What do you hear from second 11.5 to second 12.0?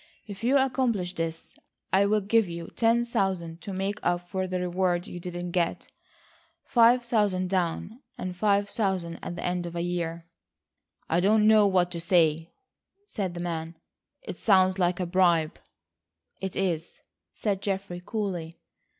what to